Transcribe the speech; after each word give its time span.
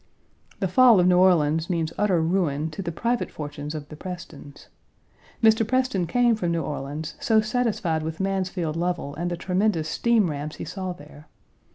This 0.59 0.71
fall 0.71 0.99
of 0.99 1.05
New 1.05 1.19
Orleans 1.19 1.69
means 1.69 1.93
utter 1.95 2.19
ruin 2.21 2.71
to 2.71 2.81
the 2.81 2.91
private 2.91 3.29
fortunes 3.29 3.75
of 3.75 3.87
the 3.89 3.95
Prestons. 3.95 4.65
Mr. 5.43 5.61
Preston 5.67 6.07
came 6.07 6.35
from 6.35 6.51
New 6.53 6.63
Orleans 6.63 7.13
so 7.19 7.39
satisfied 7.39 8.01
with 8.01 8.19
Mansfield 8.19 8.75
Lovell 8.75 9.13
and 9.13 9.29
the 9.29 9.37
tremendous 9.37 9.87
steam 9.87 10.31
rams 10.31 10.55
he 10.55 10.65
saw 10.65 10.91
there. 10.91 11.27